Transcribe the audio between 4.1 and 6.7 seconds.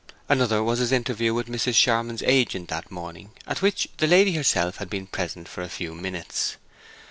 herself had been present for a few minutes.